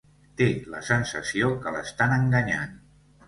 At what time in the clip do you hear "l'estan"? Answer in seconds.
1.77-2.17